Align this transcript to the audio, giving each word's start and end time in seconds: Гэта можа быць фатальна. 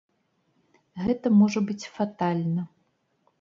Гэта 1.03 1.31
можа 1.41 1.59
быць 1.67 1.89
фатальна. 1.99 2.67